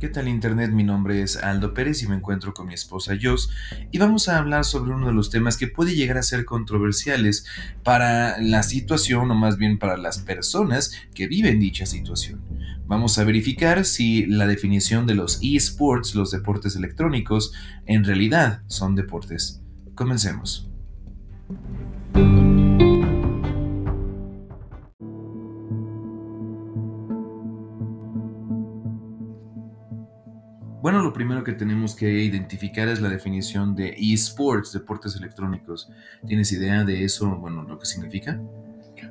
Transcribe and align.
¿Qué 0.00 0.08
tal 0.08 0.28
Internet? 0.28 0.70
Mi 0.70 0.84
nombre 0.84 1.22
es 1.22 1.36
Aldo 1.36 1.74
Pérez 1.74 2.04
y 2.04 2.06
me 2.06 2.14
encuentro 2.14 2.54
con 2.54 2.68
mi 2.68 2.74
esposa 2.74 3.14
Jos 3.20 3.50
y 3.90 3.98
vamos 3.98 4.28
a 4.28 4.38
hablar 4.38 4.64
sobre 4.64 4.92
uno 4.92 5.08
de 5.08 5.12
los 5.12 5.28
temas 5.28 5.56
que 5.56 5.66
puede 5.66 5.96
llegar 5.96 6.18
a 6.18 6.22
ser 6.22 6.44
controversiales 6.44 7.44
para 7.82 8.40
la 8.40 8.62
situación 8.62 9.28
o 9.28 9.34
más 9.34 9.56
bien 9.56 9.76
para 9.76 9.96
las 9.96 10.20
personas 10.20 10.92
que 11.14 11.26
viven 11.26 11.58
dicha 11.58 11.84
situación. 11.84 12.40
Vamos 12.86 13.18
a 13.18 13.24
verificar 13.24 13.84
si 13.84 14.24
la 14.26 14.46
definición 14.46 15.04
de 15.04 15.16
los 15.16 15.40
eSports, 15.42 16.14
los 16.14 16.30
deportes 16.30 16.76
electrónicos, 16.76 17.52
en 17.84 18.04
realidad 18.04 18.62
son 18.68 18.94
deportes. 18.94 19.62
Comencemos. 19.96 20.67
Bueno, 30.80 31.02
lo 31.02 31.12
primero 31.12 31.42
que 31.42 31.52
tenemos 31.52 31.96
que 31.96 32.08
identificar 32.08 32.88
es 32.88 33.00
la 33.00 33.08
definición 33.08 33.74
de 33.74 33.96
eSports, 33.98 34.72
deportes 34.72 35.16
electrónicos. 35.16 35.90
¿Tienes 36.24 36.52
idea 36.52 36.84
de 36.84 37.02
eso, 37.02 37.36
bueno, 37.36 37.64
lo 37.64 37.78
que 37.80 37.86
significa? 37.86 38.40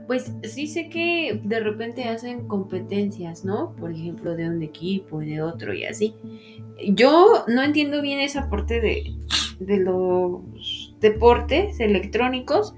Pues 0.08 0.32
sí 0.44 0.68
sé 0.68 0.88
que 0.88 1.42
de 1.44 1.60
repente 1.60 2.06
hacen 2.06 2.48
competencias, 2.48 3.44
¿no? 3.44 3.76
Por 3.76 3.92
ejemplo, 3.92 4.36
de 4.36 4.50
un 4.50 4.64
equipo 4.64 5.22
y 5.22 5.32
de 5.32 5.42
otro 5.42 5.74
y 5.74 5.84
así. 5.84 6.16
Yo 6.88 7.44
no 7.50 7.62
entiendo 7.62 8.02
bien 8.02 8.20
esa 8.20 8.50
parte 8.50 8.80
de, 8.80 9.18
de 9.60 9.78
los 9.78 10.96
deportes 11.02 11.82
electrónicos, 11.82 12.76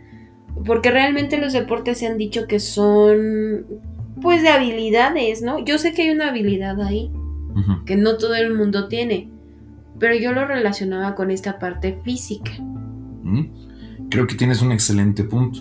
porque 0.65 0.89
realmente 0.89 1.37
los 1.37 1.53
deportes 1.53 1.99
se 1.99 2.07
han 2.07 2.17
dicho 2.17 2.47
que 2.47 2.59
son, 2.59 3.67
pues, 4.19 4.41
de 4.41 4.49
habilidades, 4.49 5.43
¿no? 5.43 5.63
Yo 5.63 5.77
sé 5.77 5.93
que 5.93 6.03
hay 6.03 6.09
una 6.09 6.29
habilidad 6.29 6.81
ahí, 6.81 7.11
que 7.85 7.95
no 7.95 8.17
todo 8.17 8.35
el 8.35 8.55
mundo 8.55 8.87
tiene, 8.87 9.29
pero 9.99 10.15
yo 10.15 10.31
lo 10.31 10.45
relacionaba 10.45 11.15
con 11.15 11.31
esta 11.31 11.59
parte 11.59 11.99
física. 12.03 12.51
Creo 14.09 14.27
que 14.27 14.35
tienes 14.35 14.61
un 14.61 14.71
excelente 14.71 15.23
punto. 15.23 15.59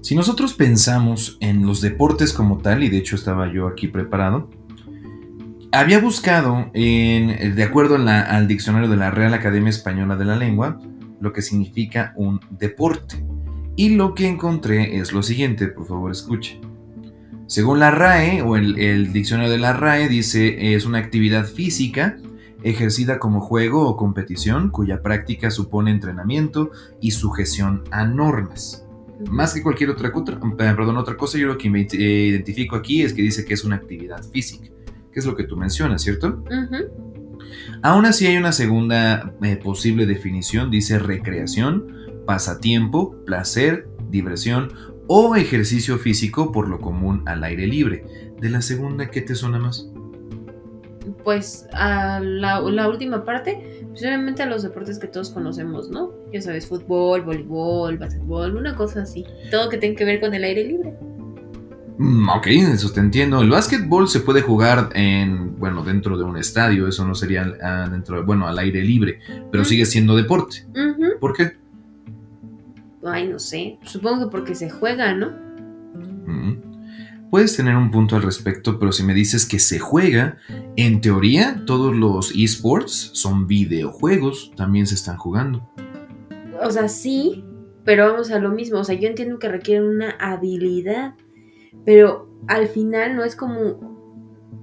Si 0.00 0.14
nosotros 0.14 0.54
pensamos 0.54 1.36
en 1.40 1.66
los 1.66 1.80
deportes 1.80 2.32
como 2.32 2.58
tal, 2.58 2.82
y 2.82 2.88
de 2.88 2.98
hecho 2.98 3.16
estaba 3.16 3.52
yo 3.52 3.66
aquí 3.66 3.88
preparado, 3.88 4.50
había 5.72 5.98
buscado, 5.98 6.70
en, 6.74 7.54
de 7.54 7.62
acuerdo 7.62 7.96
al 7.96 8.48
diccionario 8.48 8.88
de 8.88 8.96
la 8.96 9.10
Real 9.10 9.34
Academia 9.34 9.70
Española 9.70 10.16
de 10.16 10.24
la 10.24 10.36
Lengua, 10.36 10.80
lo 11.20 11.32
que 11.32 11.42
significa 11.42 12.12
un 12.16 12.40
deporte. 12.50 13.24
Y 13.76 13.96
lo 13.96 14.14
que 14.14 14.28
encontré 14.28 14.98
es 14.98 15.12
lo 15.12 15.22
siguiente, 15.22 15.68
por 15.68 15.86
favor 15.86 16.10
escuche. 16.10 16.60
Según 17.46 17.78
la 17.78 17.92
RAE 17.92 18.42
o 18.42 18.56
el, 18.56 19.12
diccionario 19.12 19.50
de 19.50 19.58
la 19.58 19.72
RAE 19.72 20.08
dice 20.08 20.74
es 20.74 20.84
una 20.84 20.98
actividad 20.98 21.46
física 21.46 22.18
ejercida 22.62 23.20
como 23.20 23.40
juego 23.40 23.86
o 23.88 23.96
competición 23.96 24.70
cuya 24.70 25.00
práctica 25.00 25.52
supone 25.52 25.92
entrenamiento 25.92 26.72
y 27.00 27.12
sujeción 27.12 27.84
a 27.92 28.04
normas. 28.04 28.84
Más 29.30 29.54
que 29.54 29.62
cualquier 29.62 29.90
otra, 29.90 30.08
eh, 30.08 30.14
perdón, 30.56 30.96
otra 30.96 31.16
cosa, 31.16 31.38
yo 31.38 31.46
lo 31.46 31.56
que 31.56 31.70
me 31.70 31.82
identifico 31.82 32.74
aquí 32.74 33.02
es 33.02 33.12
que 33.12 33.22
dice 33.22 33.44
que 33.44 33.54
es 33.54 33.64
una 33.64 33.76
actividad 33.76 34.22
física, 34.24 34.68
que 35.12 35.20
es 35.20 35.24
lo 35.24 35.36
que 35.36 35.44
tú 35.44 35.56
mencionas, 35.56 36.02
¿cierto? 36.02 36.42
Aún 37.82 38.06
así 38.06 38.26
hay 38.26 38.36
una 38.36 38.52
segunda 38.52 39.32
eh, 39.42 39.56
posible 39.56 40.04
definición, 40.04 40.70
dice 40.70 40.98
recreación, 40.98 41.86
pasatiempo, 42.26 43.14
placer, 43.24 43.88
diversión 44.10 44.70
o 45.06 45.36
ejercicio 45.36 45.98
físico 45.98 46.52
por 46.52 46.68
lo 46.68 46.80
común 46.80 47.22
al 47.26 47.44
aire 47.44 47.66
libre. 47.66 48.04
De 48.40 48.50
la 48.50 48.60
segunda, 48.60 49.10
¿qué 49.10 49.20
te 49.20 49.34
suena 49.34 49.58
más? 49.58 49.88
Pues 51.24 51.66
a 51.72 52.20
la, 52.20 52.60
última 52.88 53.24
parte, 53.24 53.84
pues 53.88 54.02
obviamente 54.02 54.42
a 54.42 54.46
los 54.46 54.62
deportes 54.62 54.98
que 54.98 55.06
todos 55.06 55.30
conocemos, 55.30 55.88
¿no? 55.88 56.12
Ya 56.32 56.42
sabes, 56.42 56.66
fútbol, 56.66 57.22
voleibol, 57.22 57.96
básquetbol, 57.98 58.56
una 58.56 58.74
cosa 58.74 59.02
así. 59.02 59.24
Todo 59.50 59.68
que 59.68 59.78
tenga 59.78 59.96
que 59.96 60.04
ver 60.04 60.20
con 60.20 60.34
el 60.34 60.44
aire 60.44 60.64
libre. 60.64 60.94
Mm, 61.98 62.28
ok, 62.28 62.46
eso 62.48 62.90
te 62.90 63.00
entiendo. 63.00 63.40
El 63.40 63.50
básquetbol 63.50 64.08
se 64.08 64.20
puede 64.20 64.42
jugar 64.42 64.90
en, 64.94 65.58
bueno, 65.58 65.82
dentro 65.82 66.18
de 66.18 66.24
un 66.24 66.36
estadio, 66.36 66.88
eso 66.88 67.06
no 67.06 67.14
sería 67.14 67.54
ah, 67.62 67.88
dentro, 67.90 68.24
bueno, 68.24 68.46
al 68.46 68.58
aire 68.58 68.82
libre, 68.82 69.20
pero 69.50 69.64
sigue 69.64 69.86
siendo 69.86 70.16
deporte. 70.16 70.66
¿Por 71.20 71.32
qué? 71.32 71.52
Ay, 73.08 73.28
no 73.28 73.38
sé. 73.38 73.78
Supongo 73.82 74.24
que 74.24 74.30
porque 74.30 74.54
se 74.54 74.70
juega, 74.70 75.14
¿no? 75.14 75.46
Puedes 77.30 77.56
tener 77.56 77.76
un 77.76 77.90
punto 77.90 78.16
al 78.16 78.22
respecto, 78.22 78.78
pero 78.78 78.92
si 78.92 79.02
me 79.02 79.12
dices 79.12 79.46
que 79.46 79.58
se 79.58 79.78
juega, 79.78 80.38
en 80.76 81.00
teoría 81.00 81.64
todos 81.66 81.94
los 81.94 82.32
esports 82.34 83.10
son 83.14 83.46
videojuegos, 83.46 84.52
también 84.56 84.86
se 84.86 84.94
están 84.94 85.16
jugando. 85.16 85.68
O 86.62 86.70
sea, 86.70 86.88
sí, 86.88 87.44
pero 87.84 88.10
vamos 88.10 88.30
a 88.30 88.38
lo 88.38 88.50
mismo. 88.50 88.78
O 88.78 88.84
sea, 88.84 88.94
yo 88.94 89.08
entiendo 89.08 89.38
que 89.38 89.48
requieren 89.48 89.88
una 89.88 90.12
habilidad, 90.20 91.14
pero 91.84 92.30
al 92.48 92.68
final 92.68 93.16
no 93.16 93.24
es 93.24 93.36
como... 93.36 93.96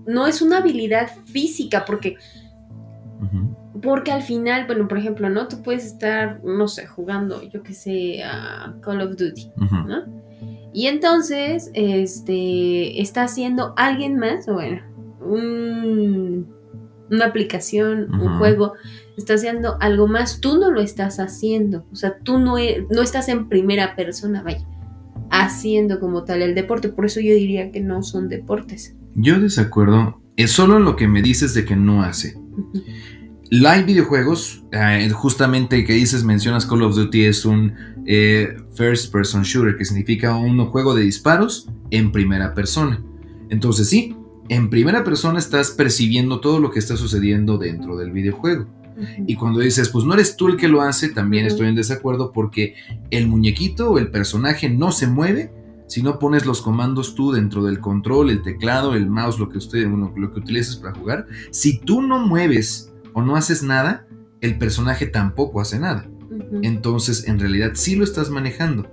No 0.07 0.25
es 0.27 0.41
una 0.41 0.57
habilidad 0.57 1.11
física, 1.25 1.85
porque 1.85 2.17
porque 3.83 4.11
al 4.11 4.23
final, 4.23 4.65
bueno, 4.65 4.87
por 4.87 4.97
ejemplo, 4.97 5.29
¿no? 5.29 5.47
Tú 5.47 5.61
puedes 5.61 5.85
estar, 5.85 6.43
no 6.43 6.67
sé, 6.67 6.87
jugando, 6.87 7.43
yo 7.43 7.61
que 7.61 7.73
sé, 7.73 8.23
a 8.23 8.75
Call 8.81 9.01
of 9.01 9.17
Duty, 9.17 9.51
¿no? 9.57 10.05
Y 10.73 10.87
entonces, 10.87 11.69
este, 11.73 13.01
está 13.01 13.23
haciendo 13.23 13.73
alguien 13.75 14.17
más, 14.17 14.47
bueno, 14.47 14.81
una 15.21 17.25
aplicación, 17.25 18.13
un 18.13 18.39
juego, 18.39 18.73
está 19.17 19.35
haciendo 19.35 19.77
algo 19.81 20.07
más, 20.07 20.39
tú 20.39 20.57
no 20.57 20.71
lo 20.71 20.81
estás 20.81 21.19
haciendo, 21.19 21.85
o 21.91 21.95
sea, 21.95 22.17
tú 22.19 22.39
no, 22.39 22.57
e, 22.57 22.87
no 22.89 23.01
estás 23.01 23.29
en 23.29 23.49
primera 23.49 23.95
persona, 23.95 24.41
vaya, 24.41 24.65
haciendo 25.29 25.99
como 25.99 26.23
tal 26.23 26.41
el 26.41 26.55
deporte, 26.55 26.89
por 26.89 27.05
eso 27.05 27.19
yo 27.19 27.33
diría 27.33 27.71
que 27.71 27.81
no 27.81 28.01
son 28.01 28.29
deportes. 28.29 28.95
Yo 29.15 29.39
desacuerdo, 29.39 30.21
es 30.37 30.51
solo 30.51 30.79
lo 30.79 30.95
que 30.95 31.07
me 31.07 31.21
dices 31.21 31.53
de 31.53 31.65
que 31.65 31.75
no 31.75 32.01
hace. 32.01 32.35
Live 33.53 33.83
videojuegos, 33.83 34.63
eh, 34.71 35.07
justamente 35.11 35.85
que 35.85 35.93
dices, 35.93 36.23
mencionas 36.23 36.65
Call 36.65 36.81
of 36.81 36.95
Duty, 36.95 37.25
es 37.25 37.45
un 37.45 37.71
eh, 38.07 38.57
first 38.73 39.11
person 39.11 39.43
shooter, 39.43 39.77
que 39.77 39.85
significa 39.85 40.35
un 40.35 40.57
juego 40.65 40.95
de 40.95 41.03
disparos 41.03 41.69
en 41.91 42.11
primera 42.11 42.55
persona. 42.55 42.99
Entonces 43.51 43.89
sí, 43.89 44.17
en 44.49 44.71
primera 44.71 45.03
persona 45.03 45.37
estás 45.37 45.69
percibiendo 45.69 46.39
todo 46.39 46.59
lo 46.59 46.71
que 46.71 46.79
está 46.79 46.97
sucediendo 46.97 47.59
dentro 47.59 47.95
del 47.95 48.11
videojuego. 48.11 48.65
Y 49.27 49.35
cuando 49.35 49.59
dices, 49.59 49.89
pues 49.89 50.03
no 50.03 50.15
eres 50.15 50.35
tú 50.35 50.47
el 50.47 50.57
que 50.57 50.67
lo 50.67 50.81
hace, 50.81 51.09
también 51.09 51.45
estoy 51.45 51.67
en 51.67 51.75
desacuerdo 51.75 52.31
porque 52.31 52.73
el 53.11 53.27
muñequito 53.27 53.91
o 53.91 53.99
el 53.99 54.09
personaje 54.09 54.67
no 54.67 54.91
se 54.91 55.05
mueve 55.05 55.53
si 55.85 56.01
no 56.01 56.17
pones 56.17 56.47
los 56.47 56.59
comandos 56.63 57.13
tú 57.13 57.31
dentro 57.31 57.63
del 57.63 57.79
control, 57.79 58.31
el 58.31 58.41
teclado, 58.41 58.95
el 58.95 59.07
mouse, 59.07 59.37
lo 59.37 59.47
que, 59.47 59.59
usted, 59.59 59.87
lo 59.87 60.33
que 60.33 60.39
utilices 60.39 60.77
para 60.77 60.95
jugar. 60.95 61.27
Si 61.51 61.77
tú 61.77 62.01
no 62.01 62.17
mueves 62.17 62.92
o 63.13 63.21
no 63.21 63.35
haces 63.35 63.63
nada, 63.63 64.07
el 64.41 64.57
personaje 64.57 65.05
tampoco 65.07 65.61
hace 65.61 65.79
nada. 65.79 66.09
Entonces, 66.61 67.27
en 67.27 67.39
realidad 67.39 67.71
sí 67.75 67.95
lo 67.95 68.03
estás 68.03 68.29
manejando. 68.29 68.89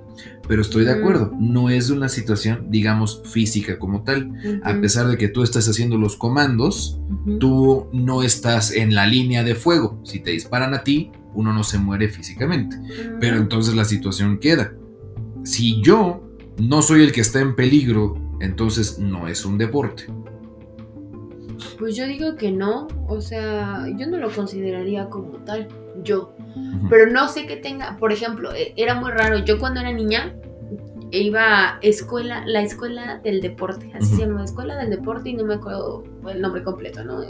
Pero 0.48 0.62
estoy 0.62 0.84
de 0.84 0.92
acuerdo, 0.92 1.32
no 1.38 1.70
es 1.70 1.90
una 1.90 2.08
situación, 2.08 2.66
digamos, 2.70 3.22
física 3.24 3.78
como 3.78 4.02
tal. 4.02 4.32
A 4.62 4.74
pesar 4.80 5.06
de 5.06 5.16
que 5.16 5.28
tú 5.28 5.42
estás 5.42 5.68
haciendo 5.68 5.96
los 5.96 6.16
comandos, 6.16 7.00
tú 7.38 7.88
no 7.92 8.22
estás 8.22 8.72
en 8.72 8.94
la 8.94 9.06
línea 9.06 9.44
de 9.44 9.54
fuego. 9.54 10.00
Si 10.04 10.20
te 10.20 10.32
disparan 10.32 10.74
a 10.74 10.82
ti, 10.82 11.12
uno 11.34 11.52
no 11.52 11.62
se 11.64 11.78
muere 11.78 12.08
físicamente. 12.08 12.76
Pero 13.20 13.36
entonces 13.36 13.74
la 13.74 13.84
situación 13.84 14.38
queda. 14.38 14.74
Si 15.44 15.80
yo 15.82 16.28
no 16.58 16.82
soy 16.82 17.02
el 17.02 17.12
que 17.12 17.20
está 17.20 17.40
en 17.40 17.54
peligro, 17.54 18.16
entonces 18.40 18.98
no 18.98 19.28
es 19.28 19.44
un 19.44 19.56
deporte. 19.56 20.06
Pues 21.78 21.96
yo 21.96 22.06
digo 22.06 22.36
que 22.36 22.50
no, 22.50 22.88
o 23.08 23.20
sea, 23.20 23.86
yo 23.96 24.06
no 24.06 24.18
lo 24.18 24.30
consideraría 24.30 25.08
como 25.08 25.38
tal, 25.38 25.68
yo. 26.02 26.34
Pero 26.88 27.10
no 27.10 27.28
sé 27.28 27.46
que 27.46 27.56
tenga, 27.56 27.96
por 27.98 28.12
ejemplo, 28.12 28.52
e, 28.54 28.72
era 28.76 28.94
muy 28.94 29.10
raro, 29.10 29.38
yo 29.38 29.58
cuando 29.58 29.80
era 29.80 29.92
niña 29.92 30.34
iba 31.12 31.74
a 31.74 31.78
escuela, 31.82 32.44
la 32.46 32.62
escuela 32.62 33.18
del 33.18 33.40
deporte, 33.40 33.90
así 33.94 34.14
se 34.14 34.26
llama, 34.26 34.44
escuela 34.44 34.76
del 34.76 34.90
deporte 34.90 35.30
y 35.30 35.34
no 35.34 35.44
me 35.44 35.54
acuerdo 35.54 36.04
el 36.28 36.40
nombre 36.40 36.62
completo, 36.62 37.04
¿no? 37.04 37.22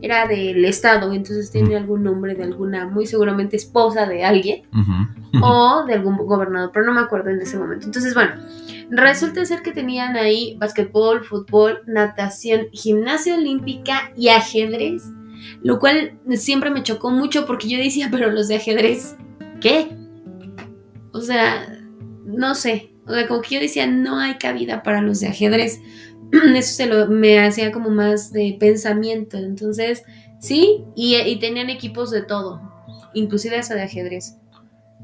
Era, 0.00 0.26
del 0.26 0.64
estado, 0.64 1.12
entonces 1.12 1.50
tiene 1.50 1.76
algún 1.76 2.02
nombre 2.02 2.34
de 2.34 2.44
alguna, 2.44 2.86
muy 2.86 3.06
seguramente 3.06 3.56
esposa 3.56 4.06
de 4.06 4.24
alguien 4.24 4.62
o 5.40 5.84
de 5.86 5.94
algún 5.94 6.16
gobernador, 6.16 6.70
pero 6.72 6.86
no 6.86 6.92
me 6.92 7.00
acuerdo 7.00 7.30
en 7.30 7.40
ese 7.40 7.56
momento. 7.56 7.86
Entonces, 7.86 8.14
bueno, 8.14 8.34
Resulta 8.94 9.42
ser 9.46 9.62
que 9.62 9.72
tenían 9.72 10.16
ahí 10.16 10.54
basquetbol, 10.58 11.24
fútbol, 11.24 11.80
natación, 11.86 12.66
gimnasia 12.72 13.36
olímpica 13.36 14.12
y 14.14 14.28
ajedrez. 14.28 15.04
Lo 15.62 15.78
cual 15.78 16.18
siempre 16.32 16.68
me 16.68 16.82
chocó 16.82 17.10
mucho 17.10 17.46
porque 17.46 17.70
yo 17.70 17.78
decía, 17.78 18.08
pero 18.10 18.30
los 18.30 18.48
de 18.48 18.56
ajedrez, 18.56 19.16
¿qué? 19.62 19.96
O 21.12 21.22
sea, 21.22 21.80
no 22.26 22.54
sé. 22.54 22.92
O 23.06 23.14
sea, 23.14 23.26
como 23.26 23.40
que 23.40 23.54
yo 23.54 23.60
decía, 23.62 23.86
no 23.86 24.18
hay 24.18 24.34
cabida 24.34 24.82
para 24.82 25.00
los 25.00 25.20
de 25.20 25.28
ajedrez. 25.28 25.80
Eso 26.54 26.74
se 26.74 26.84
lo, 26.84 27.08
me 27.08 27.40
hacía 27.40 27.72
como 27.72 27.88
más 27.88 28.30
de 28.30 28.58
pensamiento. 28.60 29.38
Entonces, 29.38 30.02
Sí, 30.42 30.84
y, 30.96 31.14
y 31.14 31.38
tenían 31.38 31.70
equipos 31.70 32.10
de 32.10 32.22
todo, 32.22 32.60
inclusive 33.14 33.56
esa 33.56 33.76
de 33.76 33.82
ajedrez. 33.82 34.38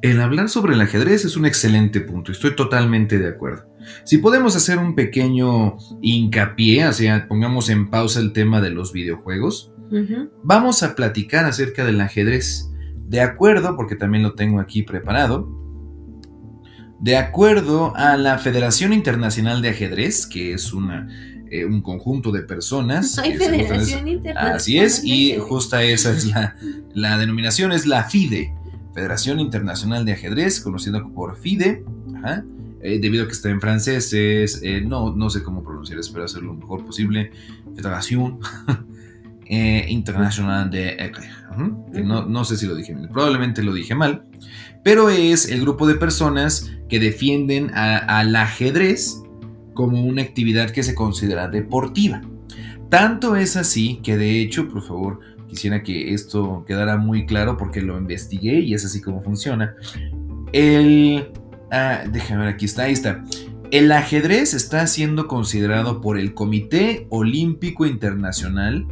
El 0.00 0.20
hablar 0.20 0.48
sobre 0.48 0.74
el 0.74 0.80
ajedrez 0.80 1.24
es 1.24 1.36
un 1.36 1.44
excelente 1.44 2.00
punto, 2.00 2.30
estoy 2.30 2.54
totalmente 2.54 3.18
de 3.18 3.28
acuerdo. 3.28 3.66
Si 4.04 4.18
podemos 4.18 4.54
hacer 4.54 4.78
un 4.78 4.94
pequeño 4.94 5.76
hincapié, 6.02 6.86
o 6.86 6.92
sea, 6.92 7.26
pongamos 7.26 7.68
en 7.68 7.90
pausa 7.90 8.20
el 8.20 8.32
tema 8.32 8.60
de 8.60 8.70
los 8.70 8.92
videojuegos, 8.92 9.72
vamos 10.42 10.82
a 10.82 10.94
platicar 10.94 11.46
acerca 11.46 11.84
del 11.84 12.00
ajedrez. 12.00 12.70
De 13.08 13.22
acuerdo, 13.22 13.74
porque 13.74 13.96
también 13.96 14.22
lo 14.22 14.34
tengo 14.34 14.60
aquí 14.60 14.82
preparado, 14.82 15.48
de 17.00 17.16
acuerdo 17.16 17.94
a 17.96 18.16
la 18.16 18.38
Federación 18.38 18.92
Internacional 18.92 19.62
de 19.62 19.70
Ajedrez, 19.70 20.26
que 20.26 20.52
es 20.52 20.72
una, 20.72 21.08
eh, 21.50 21.64
un 21.64 21.80
conjunto 21.80 22.32
de 22.32 22.42
personas. 22.42 23.16
Gustan 23.16 23.38
Federación 23.38 24.08
Internacional. 24.08 24.56
Así 24.56 24.78
es, 24.78 25.02
y 25.04 25.38
justa 25.38 25.82
esa 25.82 26.12
es 26.12 26.26
la, 26.26 26.56
la 26.92 27.16
denominación, 27.16 27.72
es 27.72 27.86
la 27.86 28.04
FIDE, 28.04 28.52
Federación 28.94 29.40
Internacional 29.40 30.04
de 30.04 30.12
Ajedrez, 30.12 30.60
conocida 30.60 31.04
por 31.06 31.36
FIDE, 31.36 31.84
eh, 32.80 32.98
debido 33.00 33.24
a 33.24 33.26
que 33.26 33.32
está 33.32 33.50
en 33.50 33.60
francés, 33.60 34.12
es, 34.12 34.60
eh, 34.62 34.80
no, 34.80 35.14
no 35.14 35.30
sé 35.30 35.42
cómo 35.42 35.62
pronunciar, 35.62 35.98
espero 35.98 36.24
hacerlo 36.24 36.52
lo 36.54 36.60
mejor 36.60 36.84
posible, 36.84 37.32
Federación 37.74 38.38
eh, 39.46 39.86
Internacional 39.88 40.70
de 40.70 40.90
Ajedrez, 40.92 41.30
no, 42.04 42.26
no 42.26 42.44
sé 42.44 42.56
si 42.56 42.66
lo 42.66 42.74
dije 42.74 42.94
bien, 42.94 43.08
probablemente 43.08 43.62
lo 43.62 43.72
dije 43.72 43.94
mal, 43.94 44.24
pero 44.84 45.10
es 45.10 45.48
el 45.50 45.60
grupo 45.60 45.86
de 45.86 45.96
personas 45.96 46.70
que 46.88 46.98
defienden 47.00 47.70
al 47.74 48.34
ajedrez 48.34 49.22
como 49.74 50.02
una 50.02 50.22
actividad 50.22 50.70
que 50.70 50.82
se 50.82 50.94
considera 50.94 51.48
deportiva. 51.48 52.22
Tanto 52.88 53.36
es 53.36 53.56
así 53.56 54.00
que 54.02 54.16
de 54.16 54.40
hecho, 54.40 54.68
por 54.68 54.82
favor, 54.82 55.20
quisiera 55.48 55.82
que 55.82 56.14
esto 56.14 56.64
quedara 56.66 56.96
muy 56.96 57.26
claro 57.26 57.56
porque 57.56 57.82
lo 57.82 57.98
investigué 57.98 58.60
y 58.60 58.74
es 58.74 58.84
así 58.84 59.00
como 59.00 59.22
funciona. 59.22 59.74
El... 60.52 61.30
ah, 61.70 62.04
déjame 62.10 62.44
ver, 62.44 62.54
aquí 62.54 62.66
está, 62.66 62.84
ahí 62.84 62.92
está. 62.92 63.24
El 63.70 63.92
ajedrez 63.92 64.54
está 64.54 64.86
siendo 64.86 65.26
considerado 65.26 66.00
por 66.00 66.18
el 66.18 66.32
Comité 66.32 67.06
Olímpico 67.10 67.84
Internacional 67.84 68.86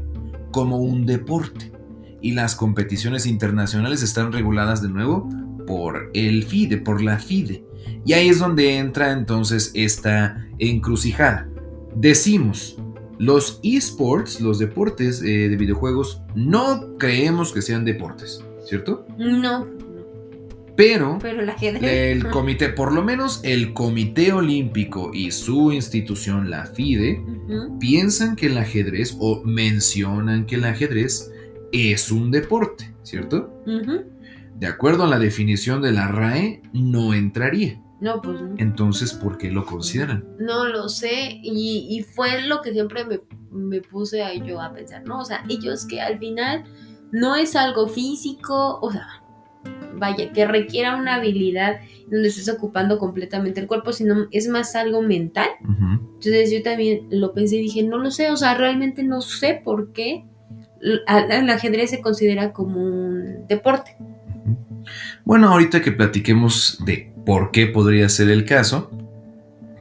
como 0.51 0.77
un 0.79 1.07
deporte 1.07 1.73
y 2.21 2.33
las 2.33 2.55
competiciones 2.55 3.25
internacionales 3.27 4.03
están 4.03 4.33
reguladas 4.33 4.83
de 4.83 4.89
nuevo 4.89 5.29
por 5.67 6.11
el 6.13 6.45
FIDE, 6.45 6.79
por 6.79 7.03
la 7.03 7.19
FIDE. 7.19 7.65
Y 8.05 8.13
ahí 8.13 8.29
es 8.29 8.39
donde 8.39 8.79
entra 8.79 9.13
entonces 9.13 9.71
esta 9.75 10.47
encrucijada. 10.59 11.49
Decimos, 11.95 12.77
los 13.19 13.61
esports, 13.63 14.41
los 14.41 14.59
deportes 14.59 15.23
eh, 15.23 15.49
de 15.49 15.57
videojuegos, 15.57 16.23
no 16.35 16.97
creemos 16.99 17.53
que 17.53 17.63
sean 17.63 17.85
deportes, 17.85 18.45
¿cierto? 18.65 19.07
No, 19.19 19.67
Pero 20.77 21.19
pero 21.21 21.41
el 21.41 21.49
ajedrez. 21.49 21.83
el 21.83 22.29
comité, 22.31 22.69
por 22.69 22.93
lo 22.93 23.03
menos 23.03 23.41
el 23.43 23.73
Comité 23.73 24.33
Olímpico 24.33 25.11
y 25.15 25.31
su 25.31 25.73
institución, 25.73 26.51
la 26.51 26.67
FIDE, 26.67 27.23
piensan 27.81 28.37
que 28.37 28.47
el 28.47 28.59
ajedrez 28.59 29.17
o 29.19 29.43
mencionan 29.45 30.45
que 30.47 30.57
el 30.57 30.65
ajedrez 30.65 31.31
es 31.73 32.11
un 32.13 32.31
deporte, 32.31 32.93
¿cierto? 33.03 33.63
De 34.59 34.67
acuerdo 34.67 35.05
a 35.05 35.09
la 35.09 35.19
definición 35.19 35.83
de 35.83 35.93
la 35.93 36.09
RAE, 36.09 36.63
no 36.73 37.13
entraría. 37.15 37.81
No, 38.01 38.21
pues 38.21 38.41
no. 38.41 38.55
Entonces, 38.59 39.13
¿por 39.13 39.39
qué 39.39 39.51
lo 39.51 39.65
consideran? 39.65 40.25
No 40.39 40.67
lo 40.67 40.89
sé. 40.89 41.41
Y, 41.43 41.87
y 41.91 42.03
fue 42.03 42.43
lo 42.43 42.61
que 42.61 42.73
siempre 42.73 43.05
me, 43.05 43.21
me 43.51 43.81
puse 43.81 44.23
a 44.23 44.35
yo 44.35 44.61
a 44.61 44.73
pensar, 44.73 45.05
¿no? 45.05 45.21
O 45.21 45.25
sea, 45.25 45.45
ellos 45.49 45.87
que 45.87 46.01
al 46.01 46.19
final 46.19 46.65
no 47.13 47.37
es 47.37 47.57
algo 47.57 47.89
físico, 47.89 48.79
o 48.81 48.91
sea, 48.91 49.07
vaya, 49.95 50.33
que 50.33 50.47
requiera 50.47 50.97
una 50.97 51.17
habilidad 51.17 51.81
donde 52.11 52.29
estés 52.29 52.49
ocupando 52.49 52.99
completamente 52.99 53.61
el 53.61 53.67
cuerpo, 53.67 53.93
sino 53.93 54.27
es 54.31 54.49
más 54.49 54.77
algo 54.77 55.03
mental. 55.03 55.49
Entonces 56.15 56.51
yo 56.51 56.63
también 56.63 57.07
lo 57.11 57.33
pensé 57.33 57.57
y 57.57 57.63
dije, 57.63 57.83
no 57.83 57.99
lo 57.99 58.11
sé, 58.11 58.31
o 58.31 58.37
sea, 58.37 58.55
realmente 58.55 59.03
no 59.03 59.21
sé 59.21 59.61
por 59.65 59.93
qué 59.93 60.25
el 60.81 61.03
ajedrez 61.51 61.91
se 61.91 62.01
considera 62.01 62.53
como 62.53 62.81
un 62.81 63.47
deporte. 63.49 63.97
Bueno, 65.25 65.49
ahorita 65.49 65.83
que 65.83 65.93
platiquemos 65.93 66.79
de 66.85 67.13
por 67.25 67.51
qué 67.51 67.67
podría 67.67 68.09
ser 68.09 68.29
el 68.31 68.45
caso, 68.45 68.91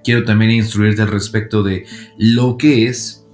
quiero 0.03 0.23
también 0.23 0.51
instruirte 0.51 1.01
al 1.01 1.09
respecto 1.09 1.63
de 1.63 1.85
lo 2.17 2.57
que 2.57 2.87
es 2.87 3.25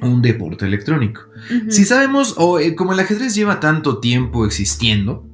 un 0.00 0.22
deporte 0.22 0.64
electrónico. 0.64 1.22
Si 1.68 1.84
sabemos, 1.84 2.34
o 2.36 2.58
eh, 2.58 2.74
como 2.74 2.92
el 2.92 3.00
ajedrez 3.00 3.34
lleva 3.34 3.60
tanto 3.60 3.98
tiempo 3.98 4.46
existiendo, 4.46 5.27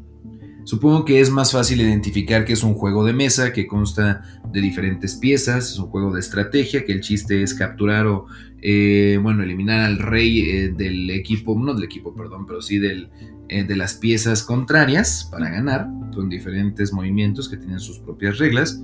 supongo 0.74 1.04
que 1.04 1.20
es 1.20 1.30
más 1.30 1.52
fácil 1.52 1.80
identificar 1.80 2.44
que 2.44 2.52
es 2.52 2.62
un 2.64 2.74
juego 2.74 3.04
de 3.04 3.12
mesa 3.12 3.52
que 3.52 3.66
consta 3.66 4.22
de 4.52 4.60
diferentes 4.60 5.14
piezas, 5.14 5.70
es 5.70 5.78
un 5.78 5.86
juego 5.86 6.12
de 6.12 6.20
estrategia, 6.20 6.84
que 6.84 6.92
el 6.92 7.00
chiste 7.00 7.42
es 7.42 7.54
capturar 7.54 8.06
o, 8.06 8.26
eh, 8.60 9.18
bueno, 9.22 9.42
eliminar 9.42 9.80
al 9.80 9.98
rey 9.98 10.40
eh, 10.40 10.68
del 10.76 11.10
equipo, 11.10 11.56
no 11.58 11.74
del 11.74 11.84
equipo, 11.84 12.12
perdón, 12.14 12.44
pero 12.46 12.60
sí 12.60 12.78
del, 12.78 13.08
eh, 13.48 13.62
de 13.64 13.76
las 13.76 13.94
piezas 13.94 14.42
contrarias 14.42 15.28
para 15.30 15.48
ganar, 15.48 15.86
con 16.14 16.28
diferentes 16.28 16.92
movimientos 16.92 17.48
que 17.48 17.56
tienen 17.56 17.78
sus 17.80 17.98
propias 17.98 18.38
reglas. 18.38 18.80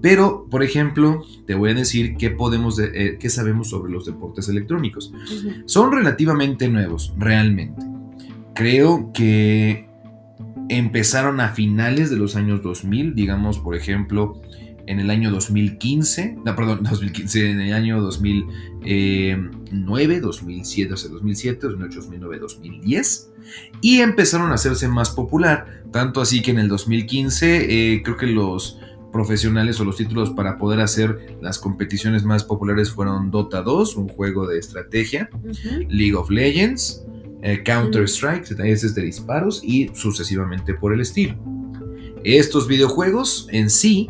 Pero, 0.00 0.46
por 0.50 0.62
ejemplo, 0.62 1.22
te 1.46 1.54
voy 1.54 1.70
a 1.70 1.74
decir 1.74 2.16
qué 2.18 2.30
podemos, 2.30 2.76
de- 2.76 3.16
qué 3.20 3.28
sabemos 3.30 3.68
sobre 3.70 3.92
los 3.92 4.04
deportes 4.06 4.48
electrónicos. 4.48 5.12
Son 5.66 5.92
relativamente 5.92 6.68
nuevos, 6.68 7.12
realmente. 7.18 7.82
Creo 8.54 9.10
que 9.12 9.88
empezaron 10.68 11.40
a 11.40 11.50
finales 11.50 12.10
de 12.10 12.16
los 12.16 12.36
años 12.36 12.62
2000, 12.62 13.14
digamos, 13.14 13.58
por 13.58 13.74
ejemplo, 13.74 14.40
en 14.86 15.00
el 15.00 15.10
año 15.10 15.30
2015, 15.30 16.38
no, 16.44 16.56
perdón, 16.56 16.84
2015, 16.90 17.50
en 17.50 17.60
el 17.60 17.72
año 17.72 18.00
2009, 18.00 20.20
2007, 20.20 20.92
o 20.92 20.96
sea, 20.96 21.10
2007, 21.10 21.66
2008, 21.66 22.00
2009, 22.00 22.38
2010, 22.38 23.32
y 23.80 24.00
empezaron 24.00 24.50
a 24.50 24.54
hacerse 24.54 24.88
más 24.88 25.10
popular, 25.10 25.84
tanto 25.92 26.20
así 26.20 26.42
que 26.42 26.50
en 26.50 26.58
el 26.58 26.66
2015 26.68 27.92
eh, 27.94 28.02
creo 28.02 28.16
que 28.16 28.26
los 28.26 28.80
profesionales 29.12 29.78
o 29.78 29.84
los 29.84 29.96
títulos 29.96 30.30
para 30.30 30.58
poder 30.58 30.80
hacer 30.80 31.36
las 31.40 31.60
competiciones 31.60 32.24
más 32.24 32.42
populares 32.42 32.90
fueron 32.90 33.30
Dota 33.30 33.62
2, 33.62 33.96
un 33.96 34.08
juego 34.08 34.48
de 34.48 34.58
estrategia. 34.58 35.30
League 35.88 36.16
of 36.16 36.30
Legends, 36.30 37.06
eh, 37.44 37.62
Counter-Strike, 37.62 38.50
ese 38.64 38.86
es 38.86 38.94
de 38.94 39.02
disparos 39.02 39.62
y 39.62 39.90
sucesivamente 39.94 40.74
por 40.74 40.92
el 40.94 41.00
estilo. 41.00 41.36
Estos 42.24 42.66
videojuegos 42.66 43.48
en 43.52 43.68
sí 43.70 44.08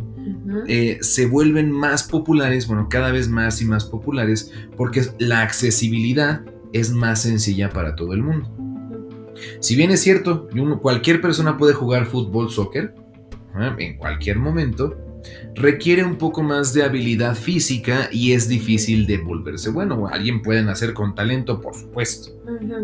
eh, 0.68 0.98
se 1.02 1.26
vuelven 1.26 1.70
más 1.70 2.04
populares, 2.04 2.66
bueno, 2.68 2.88
cada 2.88 3.10
vez 3.10 3.28
más 3.28 3.60
y 3.60 3.64
más 3.64 3.84
populares, 3.84 4.52
porque 4.76 5.02
la 5.18 5.42
accesibilidad 5.42 6.42
es 6.72 6.90
más 6.92 7.22
sencilla 7.22 7.70
para 7.70 7.94
todo 7.96 8.12
el 8.14 8.22
mundo. 8.22 8.50
Si 9.60 9.74
bien 9.74 9.90
es 9.90 10.00
cierto, 10.00 10.48
uno- 10.54 10.80
cualquier 10.80 11.20
persona 11.20 11.56
puede 11.58 11.74
jugar 11.74 12.06
fútbol, 12.06 12.50
soccer, 12.50 12.94
¿eh? 13.60 13.72
en 13.78 13.96
cualquier 13.96 14.38
momento, 14.38 14.96
requiere 15.54 16.04
un 16.04 16.16
poco 16.16 16.42
más 16.42 16.74
de 16.74 16.82
habilidad 16.82 17.34
física 17.34 18.08
y 18.12 18.32
es 18.32 18.48
difícil 18.48 19.06
de 19.06 19.18
volverse 19.18 19.70
bueno. 19.70 20.08
Alguien 20.08 20.42
puede 20.42 20.62
nacer 20.62 20.94
con 20.94 21.14
talento, 21.14 21.60
por 21.60 21.74
supuesto. 21.74 22.32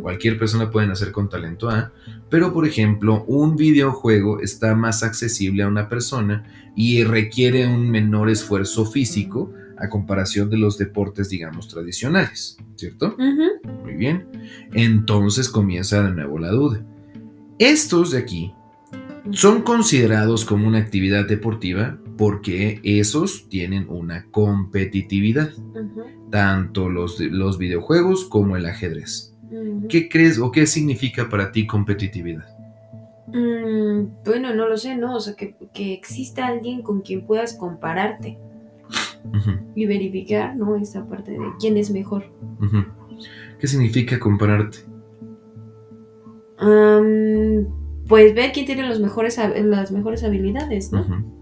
Cualquier 0.02 0.38
persona 0.38 0.70
puede 0.70 0.87
nacer 0.87 1.12
con 1.12 1.28
talento 1.28 1.68
A, 1.68 1.92
pero 2.28 2.52
por 2.52 2.66
ejemplo, 2.66 3.25
un 3.26 3.56
videojuego 3.56 4.40
está 4.40 4.75
más 4.75 5.02
accesible 5.02 5.62
a 5.62 5.68
una 5.68 5.88
persona 5.88 6.44
y 6.76 7.04
requiere 7.04 7.66
un 7.66 7.90
menor 7.90 8.30
esfuerzo 8.30 8.87
físico 8.87 9.52
a 9.78 9.88
comparación 9.88 10.50
de 10.50 10.59
los 10.59 10.76
deportes, 10.78 11.30
digamos, 11.30 11.68
tradicionales, 11.68 12.59
¿cierto? 12.76 13.16
Muy 13.82 13.94
bien. 13.94 14.26
Entonces 14.73 15.49
comienza 15.49 16.02
de 16.02 16.11
nuevo 16.12 16.38
la 16.38 16.50
duda. 16.50 16.85
Estos 17.59 18.12
de 18.12 18.18
aquí 18.18 18.54
son 19.32 19.62
considerados 19.62 20.44
como 20.44 20.66
una 20.66 20.78
actividad 20.78 21.26
deportiva 21.26 21.99
porque 22.21 22.81
esos 22.85 23.49
tienen 23.49 23.89
una 23.89 24.27
competitividad, 24.31 25.53
tanto 26.31 26.91
los, 26.91 27.19
los 27.19 27.57
videojuegos 27.57 28.27
como 28.27 28.59
el 28.59 28.67
ajedrez. 28.67 29.35
¿Qué 29.89 30.11
crees 30.11 30.39
o 30.39 30.53
qué 30.53 30.67
significa 30.67 31.31
para 31.31 31.50
ti 31.50 31.67
competitividad? 31.67 32.45
Mm, 33.29 34.23
bueno, 34.23 34.55
no 34.55 34.69
lo 34.69 34.77
sé, 34.77 34.97
¿no? 34.97 35.17
O 35.17 35.21
sea, 35.21 35.35
que, 35.35 35.57
que 35.73 35.95
exista 35.95 36.47
alguien 36.47 36.83
con 36.83 37.00
quien 37.00 37.27
puedas 37.27 37.55
compararte 37.55 38.37
y 39.75 39.87
verificar, 39.87 40.55
¿no? 40.55 40.77
Esa 40.77 41.09
parte 41.09 41.31
de 41.31 41.39
quién 41.59 41.79
es 41.79 41.91
mejor. 41.91 42.25
¿Qué 43.59 43.67
significa 43.67 44.21
compararte? 44.21 44.81
Pues 48.07 48.35
ver 48.35 48.53
quién 48.53 48.67
tiene 48.67 48.87
los 48.87 49.00
mejores, 49.00 49.39
las 49.39 49.91
mejores 49.91 50.23
habilidades, 50.23 50.93
¿no? 50.93 51.39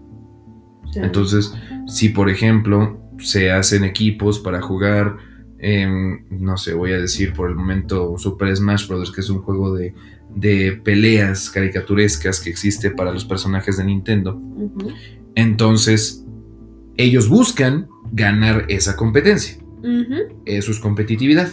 Entonces, 0.95 1.53
si 1.87 2.09
por 2.09 2.29
ejemplo 2.29 2.99
se 3.19 3.51
hacen 3.51 3.83
equipos 3.83 4.39
para 4.39 4.61
jugar 4.61 5.17
em, 5.59 6.25
no 6.29 6.57
sé, 6.57 6.73
voy 6.73 6.93
a 6.93 6.99
decir 6.99 7.33
por 7.33 7.49
el 7.49 7.55
momento 7.55 8.17
Super 8.17 8.55
Smash 8.55 8.87
Bros., 8.87 9.11
que 9.11 9.21
es 9.21 9.29
un 9.29 9.41
juego 9.41 9.75
de, 9.75 9.93
de 10.35 10.79
peleas 10.83 11.49
caricaturescas 11.49 12.39
que 12.39 12.49
existe 12.49 12.91
para 12.91 13.11
los 13.11 13.25
personajes 13.25 13.77
de 13.77 13.83
Nintendo. 13.83 14.41
Entonces, 15.35 16.25
ellos 16.97 17.29
buscan 17.29 17.87
ganar 18.11 18.65
esa 18.69 18.95
competencia. 18.95 19.57
Eso 20.45 20.71
es 20.71 20.79
competitividad. 20.79 21.49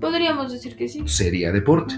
Podríamos 0.00 0.52
decir 0.52 0.76
que 0.76 0.88
sí. 0.88 1.02
Sería 1.06 1.52
deporte. 1.52 1.94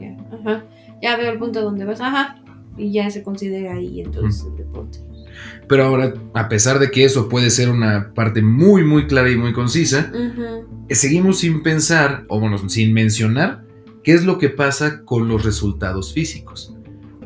Ya, 0.00 0.16
ajá. 0.32 0.64
Ya 1.02 1.16
veo 1.16 1.32
el 1.32 1.38
punto 1.38 1.62
donde 1.62 1.84
vas. 1.84 2.00
Ajá. 2.00 2.42
Y 2.76 2.92
ya 2.92 3.08
se 3.10 3.22
considera 3.22 3.74
ahí 3.74 4.00
entonces 4.00 4.46
el 4.50 4.56
deporte. 4.56 4.98
Pero 5.68 5.84
ahora, 5.84 6.14
a 6.34 6.48
pesar 6.48 6.78
de 6.78 6.90
que 6.90 7.04
eso 7.04 7.28
puede 7.28 7.50
ser 7.50 7.70
una 7.70 8.12
parte 8.14 8.42
muy, 8.42 8.84
muy 8.84 9.06
clara 9.06 9.30
y 9.30 9.36
muy 9.36 9.52
concisa, 9.52 10.12
eh, 10.88 10.94
seguimos 10.94 11.38
sin 11.38 11.62
pensar, 11.62 12.24
o 12.28 12.40
bueno, 12.40 12.58
sin 12.68 12.92
mencionar, 12.92 13.64
qué 14.02 14.12
es 14.12 14.24
lo 14.24 14.38
que 14.38 14.50
pasa 14.50 15.04
con 15.04 15.28
los 15.28 15.44
resultados 15.44 16.12
físicos. 16.12 16.74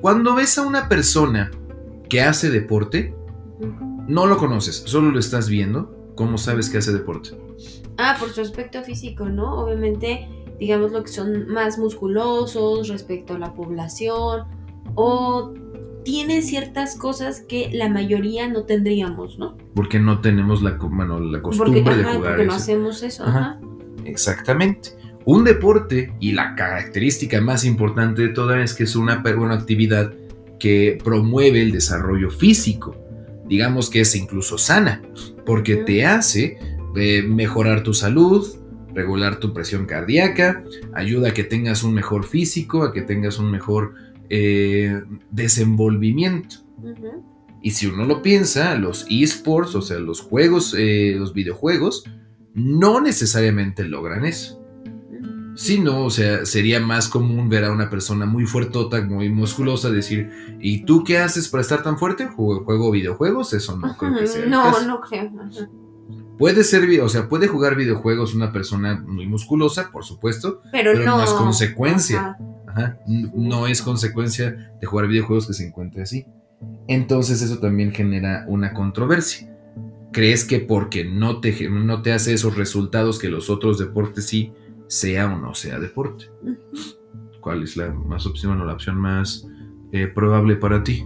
Cuando 0.00 0.34
ves 0.34 0.56
a 0.58 0.62
una 0.62 0.88
persona 0.88 1.50
que 2.08 2.22
hace 2.22 2.50
deporte, 2.50 3.14
no 4.06 4.26
lo 4.26 4.38
conoces, 4.38 4.76
solo 4.86 5.10
lo 5.10 5.18
estás 5.18 5.48
viendo, 5.48 6.12
¿cómo 6.14 6.38
sabes 6.38 6.70
que 6.70 6.78
hace 6.78 6.92
deporte? 6.92 7.30
Ah, 7.98 8.16
por 8.18 8.30
su 8.30 8.40
aspecto 8.40 8.82
físico, 8.84 9.28
¿no? 9.28 9.64
Obviamente, 9.64 10.28
digamos 10.60 10.92
lo 10.92 11.02
que 11.02 11.10
son 11.10 11.48
más 11.48 11.78
musculosos 11.78 12.88
respecto 12.88 13.34
a 13.34 13.38
la 13.38 13.52
población 13.54 14.44
o 14.94 15.52
tienen 16.08 16.42
ciertas 16.42 16.96
cosas 16.96 17.42
que 17.46 17.68
la 17.70 17.90
mayoría 17.90 18.48
no 18.48 18.62
tendríamos, 18.62 19.38
¿no? 19.38 19.58
Porque 19.74 20.00
no 20.00 20.22
tenemos 20.22 20.62
la, 20.62 20.78
bueno, 20.80 21.20
la 21.20 21.42
costumbre 21.42 21.82
porque, 21.82 21.98
de 21.98 22.02
ajá, 22.02 22.14
jugar 22.14 22.30
porque 22.30 22.46
no 22.46 22.54
hacemos 22.54 23.02
eso, 23.02 23.24
Ajá. 23.24 23.38
ajá. 23.38 23.60
Exactamente. 24.06 24.92
Un 25.26 25.44
deporte 25.44 26.14
y 26.18 26.32
la 26.32 26.54
característica 26.54 27.42
más 27.42 27.62
importante 27.66 28.22
de 28.22 28.28
toda 28.28 28.62
es 28.62 28.72
que 28.72 28.84
es 28.84 28.96
una, 28.96 29.22
una 29.36 29.54
actividad 29.54 30.14
que 30.58 30.96
promueve 31.04 31.60
el 31.60 31.72
desarrollo 31.72 32.30
físico. 32.30 32.96
Digamos 33.46 33.90
que 33.90 34.00
es 34.00 34.16
incluso 34.16 34.56
sana, 34.56 35.02
porque 35.44 35.76
te 35.76 36.06
hace 36.06 36.56
eh, 36.96 37.22
mejorar 37.22 37.82
tu 37.82 37.92
salud, 37.92 38.48
regular 38.94 39.40
tu 39.40 39.52
presión 39.52 39.84
cardíaca, 39.84 40.64
ayuda 40.94 41.28
a 41.28 41.34
que 41.34 41.44
tengas 41.44 41.82
un 41.82 41.92
mejor 41.92 42.24
físico, 42.24 42.82
a 42.82 42.94
que 42.94 43.02
tengas 43.02 43.38
un 43.38 43.50
mejor 43.50 43.92
eh, 44.30 45.02
desenvolvimiento. 45.30 46.56
Y 47.62 47.72
si 47.72 47.86
uno 47.86 48.04
lo 48.04 48.22
piensa, 48.22 48.74
los 48.76 49.06
esports, 49.10 49.74
o 49.74 49.82
sea, 49.82 49.98
los 49.98 50.20
juegos, 50.20 50.74
eh, 50.78 51.14
los 51.18 51.32
videojuegos, 51.34 52.04
no 52.54 53.00
necesariamente 53.00 53.84
logran 53.84 54.24
eso. 54.24 54.62
Sí, 55.56 55.80
no, 55.80 56.04
o 56.04 56.10
sea, 56.10 56.46
sería 56.46 56.78
más 56.78 57.08
común 57.08 57.48
ver 57.48 57.64
a 57.64 57.72
una 57.72 57.90
persona 57.90 58.26
muy 58.26 58.46
fuertota, 58.46 59.02
muy 59.02 59.28
musculosa, 59.28 59.90
decir, 59.90 60.30
¿y 60.60 60.84
tú 60.84 61.02
qué 61.02 61.18
haces 61.18 61.48
para 61.48 61.62
estar 61.62 61.82
tan 61.82 61.98
fuerte? 61.98 62.26
¿Juego, 62.28 62.64
juego 62.64 62.92
videojuegos? 62.92 63.52
Eso 63.54 63.76
no 63.76 63.96
creo 63.96 64.16
que 64.16 64.26
sea. 64.28 64.44
el 64.44 64.50
No, 64.50 64.62
caso. 64.62 64.86
no 64.86 65.00
creo. 65.00 65.32
ajá. 65.40 65.68
Puede 66.38 66.62
ser, 66.62 67.00
o 67.00 67.08
sea, 67.08 67.28
puede 67.28 67.48
jugar 67.48 67.74
videojuegos 67.74 68.36
una 68.36 68.52
persona 68.52 69.02
muy 69.04 69.26
musculosa, 69.26 69.90
por 69.90 70.04
supuesto, 70.04 70.62
Pero, 70.70 70.92
Pero 70.92 71.04
no, 71.04 71.16
no 71.18 71.24
es 71.24 71.30
consecuencia. 71.30 72.20
Ajá. 72.20 72.38
Ajá, 72.78 72.98
no 73.06 73.66
es 73.66 73.82
consecuencia 73.82 74.72
de 74.80 74.86
jugar 74.86 75.08
videojuegos 75.08 75.46
que 75.46 75.54
se 75.54 75.66
encuentre 75.66 76.02
así. 76.02 76.26
Entonces 76.86 77.42
eso 77.42 77.58
también 77.58 77.92
genera 77.92 78.44
una 78.48 78.72
controversia. 78.72 79.48
¿Crees 80.12 80.44
que 80.44 80.60
porque 80.60 81.04
no 81.04 81.40
te, 81.40 81.68
no 81.68 82.02
te 82.02 82.12
hace 82.12 82.32
esos 82.32 82.56
resultados 82.56 83.18
que 83.18 83.28
los 83.28 83.50
otros 83.50 83.78
deportes 83.78 84.26
sí, 84.26 84.52
sea 84.88 85.26
o 85.32 85.38
no 85.38 85.54
sea 85.54 85.78
deporte? 85.78 86.26
¿Cuál 87.40 87.62
es 87.62 87.76
la 87.76 87.92
más 87.92 88.26
opción 88.26 88.60
o 88.60 88.64
la 88.64 88.72
opción 88.72 88.96
más 88.96 89.46
eh, 89.92 90.06
probable 90.06 90.56
para 90.56 90.82
ti? 90.82 91.04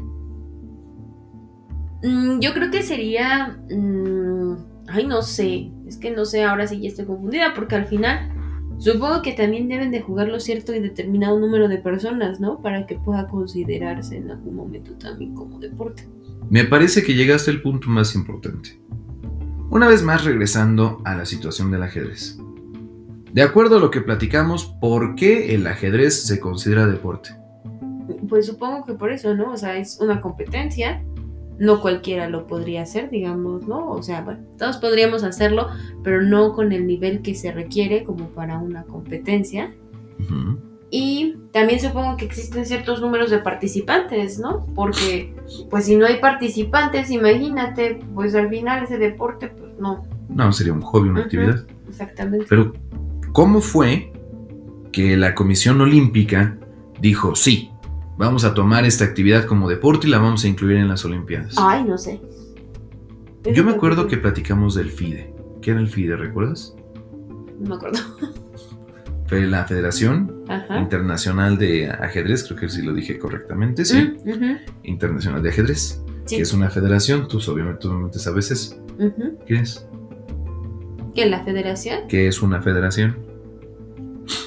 Mm, 2.03 2.41
yo 2.41 2.53
creo 2.53 2.71
que 2.71 2.83
sería. 2.83 3.59
mm, 3.71 4.57
ay, 4.89 5.07
no 5.07 5.23
sé. 5.23 5.71
Es 5.87 5.97
que 5.97 6.11
no 6.11 6.25
sé, 6.25 6.45
ahora 6.45 6.67
sí 6.67 6.81
ya 6.81 6.89
estoy 6.89 7.07
confundida. 7.07 7.55
Porque 7.55 7.75
al 7.75 7.87
final. 7.87 8.32
Supongo 8.83 9.23
que 9.23 9.33
también 9.33 9.69
deben 9.69 9.93
de 9.93 10.01
jugarlo 10.01 10.41
cierto 10.41 10.75
y 10.75 10.81
determinado 10.81 11.39
número 11.39 11.69
de 11.69 11.79
personas, 11.79 12.41
¿no? 12.41 12.61
Para 12.61 12.85
que 12.85 12.97
pueda 12.97 13.29
considerarse 13.29 14.17
en 14.17 14.29
algún 14.29 14.57
momento 14.57 14.95
también 14.95 15.37
como 15.37 15.61
deporte. 15.61 16.09
Me 16.51 16.65
parece 16.65 17.05
que 17.05 17.15
llegaste 17.15 17.53
al 17.53 17.63
punto 17.63 17.89
más 17.89 18.17
importante. 18.17 18.83
Una 19.71 19.87
vez 19.87 20.03
más 20.03 20.25
regresando 20.25 21.01
a 21.05 21.15
la 21.15 21.27
situación 21.27 21.71
del 21.71 21.85
ajedrez. 21.85 22.41
De 23.33 23.43
acuerdo 23.43 23.77
a 23.77 23.81
lo 23.81 23.93
que 23.93 24.01
platicamos, 24.01 24.75
¿por 24.81 25.15
qué 25.15 25.55
el 25.55 25.65
ajedrez 25.69 26.27
se 26.27 26.41
considera 26.41 26.89
deporte? 26.89 27.31
Pues 28.29 28.47
supongo 28.47 28.85
que 28.85 28.95
por 28.95 29.13
eso, 29.13 29.33
¿no? 29.37 29.53
O 29.53 29.57
sea, 29.57 29.77
es 29.77 30.01
una 30.01 30.21
competencia. 30.21 31.05
No 31.59 31.81
cualquiera 31.81 32.29
lo 32.29 32.47
podría 32.47 32.83
hacer, 32.83 33.11
digamos, 33.11 33.67
¿no? 33.69 33.91
O 33.91 34.03
sea, 34.03 34.23
bueno, 34.23 34.41
todos 34.59 34.79
podríamos 34.79 35.23
hacerlo, 35.23 35.69
pero 36.03 36.23
no 36.23 36.53
con 36.53 36.73
el 36.73 36.87
nivel 36.87 37.23
que 37.23 37.35
se 37.35 37.53
requiere 37.53 38.05
como 38.05 38.29
para 38.29 38.59
una 38.59 38.85
competencia. 38.85 39.73
Y 40.91 41.37
también 41.53 41.81
supongo 41.81 42.17
que 42.19 42.27
existen 42.27 42.67
ciertos 42.67 43.01
números 43.01 43.31
de 43.31 43.39
participantes, 43.39 44.39
¿no? 44.39 44.67
Porque, 44.75 45.35
pues 45.71 45.87
si 45.87 45.97
no 45.97 46.05
hay 46.07 46.21
participantes, 46.21 47.11
imagínate, 47.11 47.99
pues 48.15 48.35
al 48.35 48.51
final 48.51 48.85
ese 48.85 48.99
deporte, 48.99 49.49
pues 49.49 49.73
no, 49.79 50.05
No, 50.29 50.53
sería 50.53 50.73
un 50.75 50.83
hobby, 50.83 51.09
una 51.09 51.23
actividad. 51.23 51.65
exactamente. 51.89 52.47
Pero, 52.49 52.75
¿cómo 53.33 53.61
fue 53.61 54.13
que 54.93 55.17
la 55.17 55.35
Comisión 55.35 55.81
Olímpica 55.81 56.59
dijo, 57.01 57.35
sí, 57.35 57.71
vamos 58.17 58.45
a 58.45 58.55
tomar 58.55 58.85
esta 58.85 59.05
actividad 59.05 59.45
como 59.47 59.69
deporte 59.69 60.07
y 60.07 60.11
la 60.11 60.19
vamos 60.19 60.45
a 60.45 60.49
incluir 60.49 60.77
en 60.79 60.89
las 60.89 61.05
Olimpiadas? 61.05 61.55
Ay, 61.59 61.85
no 61.85 61.99
sé. 61.99 62.21
Yo 63.53 63.65
me 63.65 63.73
acuerdo 63.73 64.07
que 64.07 64.17
platicamos 64.19 64.75
del 64.75 64.91
FIDE. 64.91 65.35
¿Qué 65.61 65.73
era 65.73 65.81
el 65.81 65.89
FIDE, 65.89 66.17
recuerdas? 66.17 66.75
No 67.59 67.71
me 67.71 67.75
acuerdo. 67.77 67.99
Fue 69.27 69.47
la 69.47 69.65
Federación 69.65 70.45
Ajá. 70.49 70.79
Internacional 70.79 71.57
de 71.57 71.89
Ajedrez, 71.91 72.45
creo 72.45 72.59
que 72.61 72.69
sí 72.69 72.83
lo 72.83 72.93
dije 72.93 73.19
correctamente, 73.19 73.85
sí. 73.85 74.15
Mm. 74.25 74.59
Internacional 74.85 75.43
de 75.43 75.49
Ajedrez, 75.49 76.03
Sí. 76.27 76.37
que 76.37 76.43
es 76.43 76.53
una 76.53 76.71
federación, 76.71 77.27
tú 77.27 77.39
obviamente, 77.51 77.89
obviamente 77.89 78.19
sabes 78.19 78.51
eso. 78.51 78.77
Ujú. 78.99 79.39
¿Qué 79.47 79.55
es? 79.55 79.87
Que 81.15 81.27
la 81.27 81.45
federación 81.45 82.01
¿Qué 82.09 82.29
es 82.29 82.43
una 82.43 82.63
federación? 82.63 83.17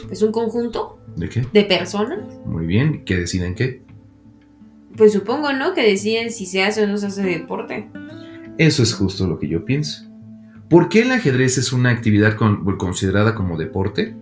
es 0.09 0.21
un 0.21 0.31
conjunto 0.31 0.99
¿De 1.15 1.29
qué? 1.29 1.45
de 1.53 1.63
personas. 1.63 2.19
Muy 2.45 2.65
bien, 2.65 3.03
¿qué 3.05 3.15
deciden 3.17 3.55
qué? 3.55 3.81
Pues 4.97 5.13
supongo, 5.13 5.53
¿no? 5.53 5.73
Que 5.73 5.81
deciden 5.83 6.31
si 6.31 6.45
se 6.45 6.63
hace 6.63 6.83
o 6.83 6.87
no 6.87 6.97
se 6.97 7.07
hace 7.07 7.23
deporte. 7.23 7.89
Eso 8.57 8.83
es 8.83 8.93
justo 8.93 9.27
lo 9.27 9.39
que 9.39 9.47
yo 9.47 9.65
pienso. 9.65 10.03
¿Por 10.69 10.89
qué 10.89 11.01
el 11.01 11.11
ajedrez 11.11 11.57
es 11.57 11.73
una 11.73 11.89
actividad 11.91 12.35
con- 12.35 12.65
considerada 12.77 13.35
como 13.35 13.57
deporte? 13.57 14.15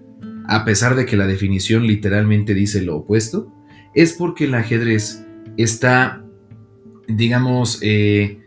A 0.47 0.65
pesar 0.65 0.95
de 0.95 1.05
que 1.05 1.15
la 1.15 1.27
definición 1.27 1.87
literalmente 1.87 2.53
dice 2.53 2.81
lo 2.81 2.97
opuesto, 2.97 3.53
es 3.95 4.13
porque 4.13 4.45
el 4.45 4.55
ajedrez 4.55 5.23
está, 5.57 6.23
digamos, 7.07 7.79
eh, 7.81 8.39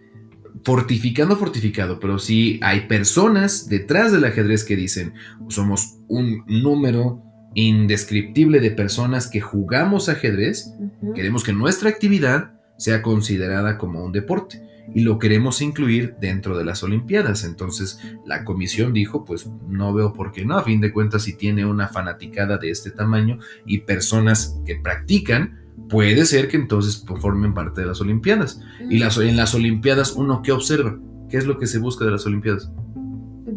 fortificando, 0.64 1.36
fortificado, 1.36 2.00
pero 2.00 2.18
sí 2.18 2.58
hay 2.62 2.80
personas 2.88 3.68
detrás 3.68 4.10
del 4.12 4.24
ajedrez 4.24 4.64
que 4.64 4.74
dicen, 4.76 5.14
somos 5.48 5.98
un 6.08 6.42
número 6.46 7.22
indescriptible 7.56 8.60
de 8.60 8.70
personas 8.70 9.28
que 9.28 9.40
jugamos 9.40 10.08
ajedrez. 10.08 10.74
Queremos 11.14 11.42
que 11.42 11.54
nuestra 11.54 11.88
actividad 11.88 12.52
sea 12.76 13.02
considerada 13.02 13.78
como 13.78 14.04
un 14.04 14.12
deporte 14.12 14.62
y 14.94 15.00
lo 15.00 15.18
queremos 15.18 15.62
incluir 15.62 16.16
dentro 16.20 16.56
de 16.56 16.66
las 16.66 16.82
Olimpiadas. 16.82 17.44
Entonces 17.44 17.98
la 18.26 18.44
comisión 18.44 18.92
dijo, 18.92 19.24
pues 19.24 19.48
no 19.68 19.94
veo 19.94 20.12
por 20.12 20.32
qué 20.32 20.44
no, 20.44 20.58
a 20.58 20.64
fin 20.64 20.82
de 20.82 20.92
cuentas 20.92 21.22
si 21.22 21.32
tiene 21.32 21.64
una 21.64 21.88
fanaticada 21.88 22.58
de 22.58 22.70
este 22.70 22.90
tamaño 22.90 23.38
y 23.64 23.78
personas 23.78 24.60
que 24.66 24.76
practican, 24.76 25.58
puede 25.88 26.26
ser 26.26 26.48
que 26.48 26.58
entonces 26.58 27.04
formen 27.20 27.54
parte 27.54 27.80
de 27.80 27.86
las 27.86 28.02
Olimpiadas. 28.02 28.60
Y 28.90 28.98
las, 28.98 29.16
en 29.16 29.36
las 29.36 29.54
Olimpiadas 29.54 30.12
uno 30.12 30.42
qué 30.42 30.52
observa, 30.52 30.98
¿qué 31.30 31.38
es 31.38 31.46
lo 31.46 31.58
que 31.58 31.66
se 31.66 31.78
busca 31.78 32.04
de 32.04 32.10
las 32.10 32.26
Olimpiadas? 32.26 32.70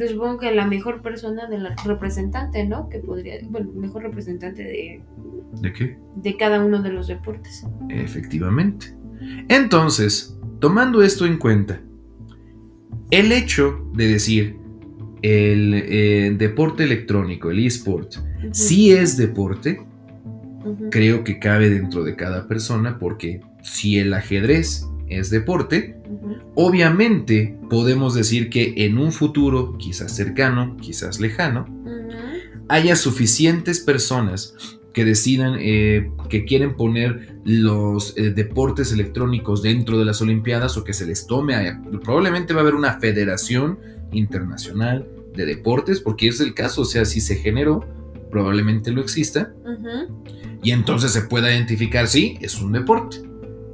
Supongo 0.07 0.37
que 0.37 0.51
la 0.51 0.67
mejor 0.67 1.01
persona 1.01 1.47
de 1.47 1.57
la 1.57 1.75
representante, 1.85 2.65
¿no? 2.65 2.89
Que 2.89 2.99
podría, 2.99 3.35
bueno, 3.49 3.71
mejor 3.73 4.03
representante 4.03 4.63
de, 4.63 5.01
¿De 5.61 5.73
qué? 5.73 5.97
de 6.15 6.37
cada 6.37 6.63
uno 6.63 6.81
de 6.81 6.91
los 6.91 7.07
deportes. 7.07 7.65
Efectivamente. 7.89 8.95
Entonces, 9.47 10.37
tomando 10.59 11.01
esto 11.01 11.25
en 11.25 11.37
cuenta, 11.37 11.81
el 13.11 13.31
hecho 13.31 13.89
de 13.93 14.07
decir 14.07 14.57
el 15.21 15.73
eh, 15.73 16.35
deporte 16.37 16.83
electrónico, 16.83 17.49
el 17.49 17.65
eSport, 17.65 18.17
Ujú. 18.17 18.49
sí 18.51 18.91
es 18.91 19.17
deporte, 19.17 19.81
creo 20.91 21.23
que 21.23 21.39
cabe 21.39 21.69
dentro 21.69 22.03
de 22.03 22.15
cada 22.15 22.47
persona 22.47 22.99
porque 22.99 23.41
si 23.63 23.97
el 23.97 24.13
ajedrez 24.13 24.85
es 25.09 25.29
deporte, 25.29 25.97
obviamente 26.55 27.57
podemos 27.69 28.13
decir 28.13 28.49
que 28.49 28.73
en 28.77 28.97
un 28.97 29.11
futuro, 29.11 29.77
quizás 29.77 30.15
cercano, 30.15 30.77
quizás 30.77 31.19
lejano, 31.19 31.65
haya 32.67 32.95
suficientes 32.95 33.79
personas 33.79 34.55
que 34.93 35.05
decidan 35.05 35.55
eh, 35.59 36.11
que 36.29 36.45
quieren 36.45 36.75
poner 36.75 37.37
los 37.45 38.17
eh, 38.17 38.31
deportes 38.31 38.91
electrónicos 38.91 39.61
dentro 39.61 39.99
de 39.99 40.05
las 40.05 40.21
Olimpiadas 40.21 40.77
o 40.77 40.83
que 40.83 40.93
se 40.93 41.05
les 41.05 41.27
tome, 41.27 41.55
probablemente 42.03 42.53
va 42.53 42.59
a 42.59 42.63
haber 42.63 42.75
una 42.75 42.99
federación 42.99 43.79
internacional 44.11 45.07
de 45.35 45.45
deportes, 45.45 45.99
porque 45.99 46.27
es 46.27 46.39
el 46.39 46.53
caso, 46.53 46.81
o 46.81 46.85
sea, 46.85 47.05
si 47.05 47.21
se 47.21 47.35
generó, 47.35 47.85
probablemente 48.31 48.91
lo 48.91 49.01
exista, 49.01 49.53
y 50.63 50.71
entonces 50.71 51.11
se 51.11 51.21
pueda 51.21 51.53
identificar, 51.53 52.07
sí, 52.07 52.37
es 52.41 52.59
un 52.59 52.71
deporte. 52.71 53.28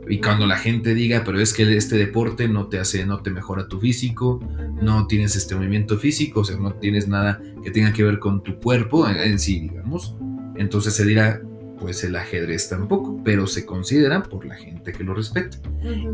Y 0.08 0.20
cuando 0.20 0.46
la 0.46 0.58
gente 0.58 0.94
diga, 0.94 1.24
pero 1.26 1.40
es 1.40 1.54
que 1.54 1.76
este 1.76 1.98
deporte 1.98 2.48
no 2.48 2.68
te 2.68 2.80
hace, 2.80 3.06
no 3.06 3.22
te 3.22 3.32
mejora 3.32 3.68
tu 3.68 3.80
físico, 3.80 4.40
no 4.82 5.08
tienes 5.08 5.36
este 5.36 5.56
movimiento 5.56 5.98
físico, 5.98 6.42
o 6.42 6.44
sea, 6.44 6.58
no 6.58 6.74
tienes 6.74 7.08
nada 7.08 7.42
que 7.64 7.72
tenga 7.72 7.92
que 7.92 8.04
ver 8.04 8.20
con 8.20 8.44
tu 8.44 8.60
cuerpo 8.60 9.08
en 9.10 9.40
sí, 9.40 9.62
digamos, 9.62 10.16
entonces 10.58 10.94
se 10.94 11.06
dirá, 11.06 11.42
pues 11.80 12.04
el 12.04 12.16
ajedrez 12.16 12.70
tampoco, 12.70 13.22
pero 13.24 13.48
se 13.48 13.66
considera 13.66 14.24
por 14.24 14.46
la 14.46 14.56
gente 14.56 14.92
que 14.92 15.04
lo 15.04 15.14
respeta. 15.14 15.58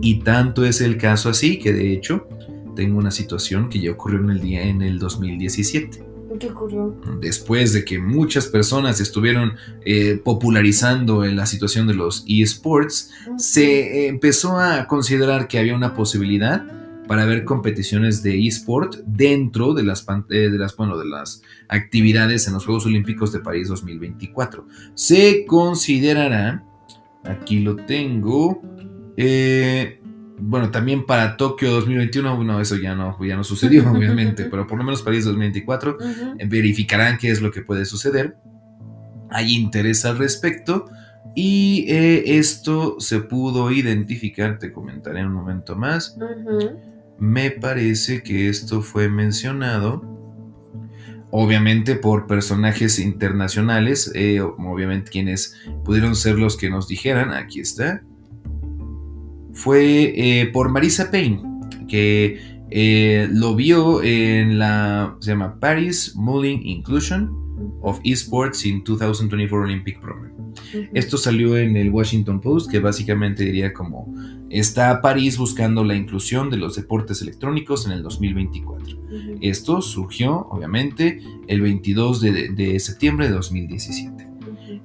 Y 0.01 0.19
tanto 0.19 0.65
es 0.65 0.81
el 0.81 0.97
caso 0.97 1.29
así 1.29 1.59
que 1.59 1.73
de 1.73 1.93
hecho 1.93 2.27
tengo 2.75 2.97
una 2.97 3.11
situación 3.11 3.69
que 3.69 3.79
ya 3.79 3.91
ocurrió 3.91 4.19
en 4.19 4.29
el 4.31 4.41
día 4.41 4.63
en 4.63 4.81
el 4.81 4.99
2017. 4.99 6.10
¿Qué 6.41 6.47
ocurrió? 6.47 6.95
Después 7.19 7.71
de 7.71 7.85
que 7.85 7.99
muchas 7.99 8.47
personas 8.47 8.99
estuvieron 8.99 9.53
eh, 9.85 10.19
popularizando 10.23 11.23
la 11.23 11.45
situación 11.45 11.85
de 11.85 11.93
los 11.93 12.25
eSports, 12.27 13.11
se 13.37 14.07
empezó 14.07 14.59
a 14.59 14.87
considerar 14.87 15.47
que 15.47 15.59
había 15.59 15.75
una 15.75 15.93
posibilidad 15.93 16.65
para 17.07 17.25
ver 17.25 17.45
competiciones 17.45 18.23
de 18.23 18.47
eSport 18.47 18.95
dentro 19.05 19.75
de 19.75 19.83
las, 19.83 20.03
eh, 20.31 20.49
de, 20.49 20.57
las, 20.57 20.75
bueno, 20.75 20.97
de 20.97 21.05
las 21.05 21.43
actividades 21.67 22.47
en 22.47 22.53
los 22.53 22.65
Juegos 22.65 22.87
Olímpicos 22.87 23.31
de 23.31 23.39
París 23.39 23.67
2024. 23.67 24.65
Se 24.95 25.45
considerará, 25.45 26.63
aquí 27.23 27.59
lo 27.59 27.75
tengo, 27.75 28.63
eh, 29.15 30.00
bueno, 30.41 30.71
también 30.71 31.05
para 31.05 31.37
Tokio 31.37 31.71
2021, 31.71 32.35
bueno, 32.35 32.59
eso 32.59 32.75
ya 32.75 32.95
no, 32.95 33.17
ya 33.23 33.35
no 33.35 33.43
sucedió, 33.43 33.89
obviamente, 33.91 34.45
pero 34.45 34.67
por 34.67 34.77
lo 34.77 34.83
menos 34.83 35.01
París 35.01 35.25
2024 35.25 35.97
eh, 36.01 36.45
verificarán 36.47 37.17
qué 37.17 37.31
es 37.31 37.41
lo 37.41 37.51
que 37.51 37.61
puede 37.61 37.85
suceder. 37.85 38.35
Hay 39.29 39.55
interés 39.55 40.05
al 40.05 40.17
respecto. 40.17 40.85
Y 41.33 41.85
esto 41.87 42.97
se 42.99 43.21
pudo 43.21 43.71
identificar, 43.71 44.59
te 44.59 44.73
comentaré 44.73 45.21
en 45.21 45.27
un 45.27 45.33
momento 45.33 45.77
más 45.77 46.17
me 47.21 47.51
parece 47.51 48.23
que 48.23 48.49
esto 48.49 48.81
fue 48.81 49.07
mencionado, 49.07 50.01
obviamente 51.29 51.95
por 51.95 52.25
personajes 52.25 52.97
internacionales, 52.97 54.11
eh, 54.15 54.41
obviamente 54.41 55.11
quienes 55.11 55.55
pudieron 55.85 56.15
ser 56.15 56.39
los 56.39 56.57
que 56.57 56.71
nos 56.71 56.87
dijeran, 56.87 57.31
aquí 57.31 57.59
está, 57.59 58.01
fue 59.53 60.13
eh, 60.15 60.47
por 60.47 60.69
Marisa 60.69 61.11
Payne, 61.11 61.41
que 61.87 62.39
eh, 62.69 63.27
lo 63.31 63.55
vio 63.55 64.01
en 64.01 64.57
la, 64.57 65.15
se 65.19 65.31
llama 65.31 65.59
Paris 65.59 66.13
Mulling 66.15 66.65
Inclusion 66.65 67.41
of 67.81 67.99
Esports 68.03 68.65
in 68.65 68.83
2024 68.83 69.65
Olympic 69.65 69.99
Program. 69.99 70.31
Esto 70.93 71.17
salió 71.17 71.57
en 71.57 71.75
el 71.75 71.89
Washington 71.89 72.41
Post, 72.41 72.69
que 72.69 72.79
básicamente 72.79 73.43
diría 73.43 73.73
como 73.73 74.13
está 74.49 75.01
París 75.01 75.37
buscando 75.37 75.83
la 75.83 75.95
inclusión 75.95 76.49
de 76.49 76.57
los 76.57 76.75
deportes 76.75 77.21
electrónicos 77.21 77.85
en 77.85 77.93
el 77.93 78.03
2024. 78.03 78.97
Esto 79.41 79.81
surgió, 79.81 80.47
obviamente, 80.49 81.21
el 81.47 81.61
22 81.61 82.21
de, 82.21 82.79
septiembre 82.79 83.27
de 83.27 83.33
2017. 83.33 84.27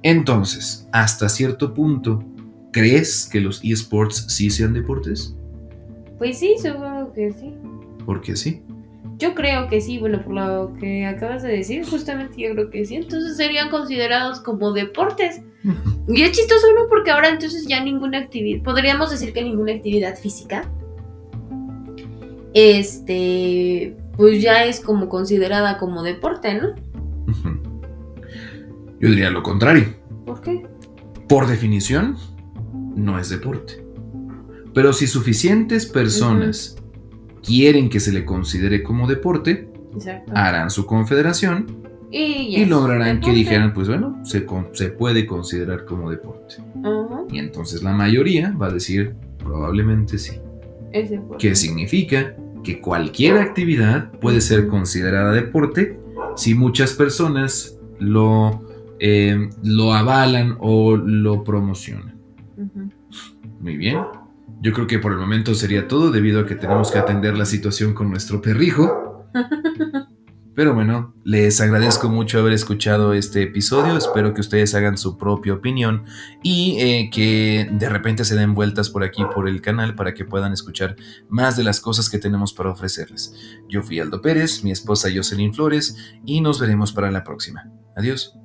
Entonces, 0.03 0.87
hasta 0.91 1.29
cierto 1.29 1.73
punto, 1.73 2.23
¿crees 2.71 3.27
que 3.31 3.41
los 3.41 3.63
esports 3.63 4.25
sí 4.29 4.49
sean 4.49 4.73
deportes? 4.73 5.35
Pues 6.17 6.39
sí, 6.39 6.55
seguro 6.57 7.11
que 7.13 7.31
sí. 7.33 7.53
¿Por 8.05 8.21
qué 8.21 8.35
sí? 8.35 8.61
Yo 9.17 9.33
creo 9.33 9.67
que 9.67 9.81
sí, 9.81 9.97
bueno, 9.97 10.23
por 10.23 10.33
lo 10.33 10.73
que 10.79 11.05
acabas 11.05 11.41
de 11.43 11.49
decir, 11.49 11.85
justamente 11.85 12.41
yo 12.41 12.51
creo 12.53 12.69
que 12.69 12.85
sí. 12.85 12.95
Entonces 12.95 13.37
serían 13.37 13.69
considerados 13.69 14.39
como 14.39 14.71
deportes. 14.73 15.41
Y 16.07 16.21
es 16.21 16.31
chistoso, 16.31 16.67
¿no? 16.75 16.87
Porque 16.87 17.11
ahora 17.11 17.29
entonces 17.29 17.67
ya 17.67 17.83
ninguna 17.83 18.19
actividad, 18.19 18.63
podríamos 18.63 19.09
decir 19.11 19.33
que 19.33 19.43
ninguna 19.43 19.73
actividad 19.73 20.15
física, 20.15 20.69
este, 22.53 23.97
pues 24.15 24.41
ya 24.41 24.63
es 24.63 24.79
como 24.79 25.09
considerada 25.09 25.77
como 25.77 26.03
deporte, 26.03 26.53
¿no? 26.55 26.75
Yo 28.99 29.09
diría 29.09 29.29
lo 29.29 29.43
contrario. 29.43 29.93
¿Por 30.25 30.41
qué? 30.41 30.65
Por 31.27 31.47
definición, 31.47 32.17
no 32.97 33.19
es 33.19 33.29
deporte. 33.29 33.85
Pero 34.73 34.91
si 34.93 35.07
suficientes 35.07 35.85
personas 35.85 36.75
quieren 37.43 37.89
que 37.89 37.99
se 37.99 38.11
le 38.11 38.25
considere 38.25 38.83
como 38.83 39.07
deporte, 39.07 39.69
harán 40.33 40.69
su 40.69 40.85
confederación 40.85 41.87
y, 42.11 42.65
lograrán 42.65 43.19
que 43.19 43.31
dijeran, 43.31 43.73
pues 43.73 43.87
bueno, 43.87 44.19
se, 44.23 44.45
se 44.73 44.89
puede 44.89 45.25
considerar 45.25 45.85
como 45.85 46.09
deporte. 46.09 46.55
Y 47.31 47.39
entonces 47.39 47.83
la 47.83 47.93
mayoría 47.93 48.51
va 48.51 48.67
a 48.67 48.71
decir, 48.71 49.15
probablemente 49.39 50.17
sí. 50.17 50.39
¿Qué 51.37 51.55
significa? 51.55 52.35
Que 52.63 52.79
cualquier 52.81 53.37
actividad 53.37 54.11
puede 54.19 54.41
ser 54.41 54.67
considerada 54.67 55.31
deporte 55.31 55.99
si 56.35 56.53
muchas 56.53 56.93
personas 56.93 57.77
lo, 57.99 58.61
eh, 58.99 59.49
lo 59.63 59.93
avalan 59.93 60.57
o 60.59 60.95
lo 60.95 61.43
promocionan. 61.43 62.16
Muy 63.59 63.77
bien. 63.77 63.99
Yo 64.61 64.73
creo 64.73 64.87
que 64.87 64.99
por 64.99 65.11
el 65.11 65.19
momento 65.19 65.53
sería 65.53 65.87
todo 65.87 66.11
debido 66.11 66.41
a 66.41 66.45
que 66.45 66.55
tenemos 66.55 66.91
que 66.91 66.97
atender 66.97 67.37
la 67.37 67.45
situación 67.45 67.93
con 67.93 68.09
nuestro 68.09 68.41
perrijo. 68.41 69.29
Pero 70.57 70.73
bueno, 70.73 71.13
les 71.23 71.61
agradezco 71.61 72.09
mucho 72.09 72.39
haber 72.39 72.53
escuchado 72.53 73.13
este 73.13 73.43
episodio. 73.43 73.95
Espero 73.95 74.33
que 74.33 74.41
ustedes 74.41 74.73
hagan 74.73 74.97
su 74.97 75.15
propia 75.15 75.53
opinión 75.53 76.05
y 76.41 76.77
eh, 76.79 77.11
que 77.13 77.69
de 77.71 77.87
repente 77.87 78.25
se 78.25 78.35
den 78.35 78.55
vueltas 78.55 78.89
por 78.89 79.03
aquí, 79.03 79.23
por 79.35 79.47
el 79.47 79.61
canal, 79.61 79.93
para 79.93 80.15
que 80.15 80.25
puedan 80.25 80.53
escuchar 80.53 80.95
más 81.29 81.57
de 81.57 81.63
las 81.63 81.79
cosas 81.79 82.09
que 82.09 82.17
tenemos 82.17 82.53
para 82.53 82.71
ofrecerles. 82.71 83.35
Yo 83.69 83.83
fui 83.83 83.99
Aldo 83.99 84.19
Pérez, 84.19 84.63
mi 84.63 84.71
esposa 84.71 85.09
Jocelyn 85.13 85.53
Flores 85.53 85.95
y 86.25 86.41
nos 86.41 86.59
veremos 86.59 86.91
para 86.91 87.11
la 87.11 87.23
próxima. 87.23 87.71
Adiós. 87.95 88.35